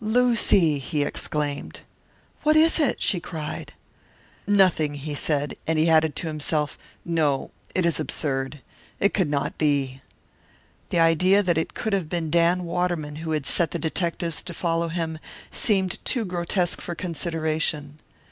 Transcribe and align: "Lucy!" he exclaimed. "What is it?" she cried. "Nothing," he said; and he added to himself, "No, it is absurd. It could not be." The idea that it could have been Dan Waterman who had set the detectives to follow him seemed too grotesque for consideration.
"Lucy!" 0.00 0.78
he 0.78 1.02
exclaimed. 1.02 1.80
"What 2.44 2.54
is 2.54 2.78
it?" 2.78 3.02
she 3.02 3.18
cried. 3.18 3.72
"Nothing," 4.46 4.94
he 4.94 5.16
said; 5.16 5.56
and 5.66 5.80
he 5.80 5.90
added 5.90 6.14
to 6.14 6.28
himself, 6.28 6.78
"No, 7.04 7.50
it 7.74 7.84
is 7.84 7.98
absurd. 7.98 8.60
It 9.00 9.12
could 9.12 9.28
not 9.28 9.58
be." 9.58 10.00
The 10.90 11.00
idea 11.00 11.42
that 11.42 11.58
it 11.58 11.74
could 11.74 11.92
have 11.92 12.08
been 12.08 12.30
Dan 12.30 12.62
Waterman 12.62 13.16
who 13.16 13.32
had 13.32 13.46
set 13.46 13.72
the 13.72 13.80
detectives 13.80 14.42
to 14.42 14.54
follow 14.54 14.86
him 14.90 15.18
seemed 15.50 15.98
too 16.04 16.24
grotesque 16.24 16.80
for 16.80 16.94
consideration. 16.94 17.98